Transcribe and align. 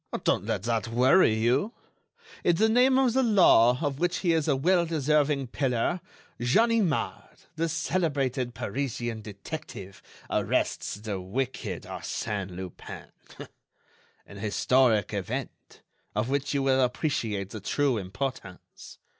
"Don't 0.23 0.47
let 0.47 0.63
that 0.63 0.87
worry 0.87 1.35
you! 1.35 1.73
In 2.43 2.55
the 2.55 2.67
name 2.69 2.97
of 2.97 3.13
the 3.13 3.21
law, 3.21 3.77
of 3.83 3.99
which 3.99 4.17
he 4.21 4.33
is 4.33 4.47
a 4.47 4.55
well 4.55 4.83
deserving 4.83 5.45
pillar, 5.49 6.01
Ganimard, 6.39 7.41
the 7.55 7.69
celebrated 7.69 8.55
Parisian 8.55 9.21
detective, 9.21 10.01
arrests 10.27 10.95
the 10.95 11.21
wicked 11.21 11.83
Arsène 11.83 12.49
Lupin. 12.49 13.11
An 14.25 14.37
historic 14.37 15.13
event, 15.13 15.83
of 16.15 16.29
which 16.29 16.51
you 16.55 16.63
will 16.63 16.81
appreciate 16.81 17.51
the 17.51 17.59
true 17.59 17.97
importance.... 17.99 18.97